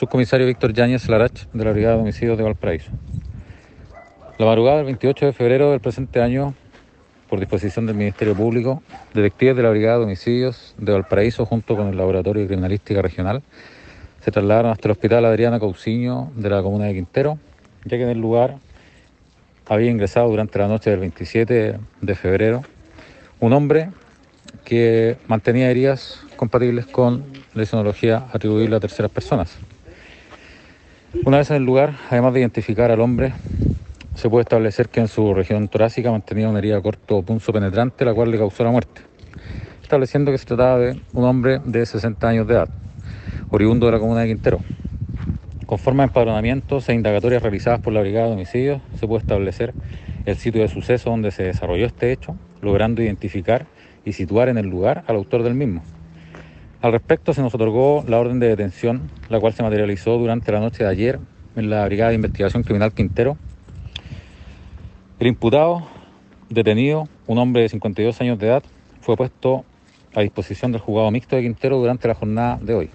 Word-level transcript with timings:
subcomisario 0.00 0.46
Víctor 0.46 0.72
Yáñez 0.72 1.10
Larach 1.10 1.44
de 1.52 1.62
la 1.62 1.72
Brigada 1.72 1.96
de 1.96 2.00
Homicidios 2.00 2.38
de 2.38 2.42
Valparaíso. 2.42 2.90
La 4.38 4.46
madrugada 4.46 4.78
del 4.78 4.86
28 4.86 5.26
de 5.26 5.32
febrero 5.34 5.72
del 5.72 5.80
presente 5.80 6.22
año, 6.22 6.54
por 7.28 7.38
disposición 7.38 7.84
del 7.84 7.96
Ministerio 7.96 8.34
Público, 8.34 8.82
detectives 9.12 9.56
de 9.56 9.62
la 9.62 9.68
Brigada 9.68 9.98
de 9.98 10.04
Homicidios 10.04 10.74
de 10.78 10.92
Valparaíso 10.92 11.44
junto 11.44 11.76
con 11.76 11.88
el 11.88 11.98
Laboratorio 11.98 12.40
de 12.40 12.48
Criminalística 12.48 13.02
Regional 13.02 13.42
se 14.22 14.30
trasladaron 14.30 14.70
hasta 14.70 14.88
el 14.88 14.92
Hospital 14.92 15.26
Adriana 15.26 15.60
Cauciño 15.60 16.32
de 16.34 16.48
la 16.48 16.62
comuna 16.62 16.86
de 16.86 16.94
Quintero, 16.94 17.38
ya 17.84 17.98
que 17.98 18.04
en 18.04 18.08
el 18.08 18.18
lugar 18.18 18.56
había 19.68 19.90
ingresado 19.90 20.30
durante 20.30 20.58
la 20.58 20.68
noche 20.68 20.88
del 20.88 21.00
27 21.00 21.78
de 22.00 22.14
febrero 22.14 22.62
un 23.38 23.52
hombre 23.52 23.90
que 24.64 25.18
mantenía 25.26 25.70
heridas 25.70 26.22
compatibles 26.36 26.86
con 26.86 27.22
lesionología 27.52 28.28
atribuible 28.32 28.76
a 28.76 28.80
terceras 28.80 29.10
personas. 29.10 29.58
Una 31.12 31.38
vez 31.38 31.50
en 31.50 31.56
el 31.56 31.64
lugar, 31.64 31.96
además 32.08 32.32
de 32.32 32.40
identificar 32.40 32.92
al 32.92 33.00
hombre, 33.00 33.32
se 34.14 34.30
puede 34.30 34.42
establecer 34.42 34.88
que 34.88 35.00
en 35.00 35.08
su 35.08 35.34
región 35.34 35.66
torácica 35.66 36.12
mantenía 36.12 36.48
una 36.48 36.60
herida 36.60 36.80
corto 36.80 37.22
punzo 37.22 37.52
penetrante, 37.52 38.04
la 38.04 38.14
cual 38.14 38.30
le 38.30 38.38
causó 38.38 38.62
la 38.62 38.70
muerte, 38.70 39.02
estableciendo 39.82 40.30
que 40.30 40.38
se 40.38 40.44
trataba 40.44 40.78
de 40.78 41.00
un 41.12 41.24
hombre 41.24 41.60
de 41.64 41.84
60 41.84 42.28
años 42.28 42.46
de 42.46 42.54
edad, 42.54 42.68
oriundo 43.50 43.86
de 43.86 43.92
la 43.92 43.98
comuna 43.98 44.20
de 44.20 44.28
Quintero. 44.28 44.60
Conforme 45.66 46.04
a 46.04 46.06
empadronamientos 46.06 46.88
e 46.88 46.94
indagatorias 46.94 47.42
realizadas 47.42 47.80
por 47.80 47.92
la 47.92 48.02
Brigada 48.02 48.28
de 48.28 48.34
Homicidios, 48.34 48.80
se 48.94 49.08
puede 49.08 49.22
establecer 49.22 49.74
el 50.26 50.36
sitio 50.36 50.62
de 50.62 50.68
suceso 50.68 51.10
donde 51.10 51.32
se 51.32 51.42
desarrolló 51.42 51.86
este 51.86 52.12
hecho, 52.12 52.36
logrando 52.62 53.02
identificar 53.02 53.66
y 54.04 54.12
situar 54.12 54.48
en 54.48 54.58
el 54.58 54.66
lugar 54.66 55.02
al 55.08 55.16
autor 55.16 55.42
del 55.42 55.54
mismo. 55.54 55.82
Al 56.82 56.92
respecto, 56.92 57.34
se 57.34 57.42
nos 57.42 57.54
otorgó 57.54 58.04
la 58.08 58.18
orden 58.18 58.40
de 58.40 58.48
detención, 58.48 59.10
la 59.28 59.38
cual 59.38 59.52
se 59.52 59.62
materializó 59.62 60.16
durante 60.16 60.50
la 60.50 60.60
noche 60.60 60.84
de 60.84 60.88
ayer 60.88 61.18
en 61.54 61.68
la 61.68 61.84
Brigada 61.84 62.08
de 62.08 62.14
Investigación 62.14 62.62
Criminal 62.62 62.94
Quintero. 62.94 63.36
El 65.18 65.26
imputado, 65.26 65.86
detenido, 66.48 67.06
un 67.26 67.36
hombre 67.36 67.62
de 67.62 67.68
52 67.68 68.18
años 68.22 68.38
de 68.38 68.46
edad, 68.46 68.62
fue 69.02 69.14
puesto 69.14 69.66
a 70.14 70.22
disposición 70.22 70.72
del 70.72 70.80
juzgado 70.80 71.10
mixto 71.10 71.36
de 71.36 71.42
Quintero 71.42 71.76
durante 71.76 72.08
la 72.08 72.14
jornada 72.14 72.58
de 72.62 72.74
hoy. 72.74 72.90